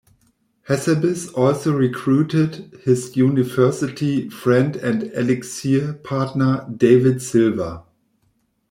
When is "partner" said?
5.93-6.67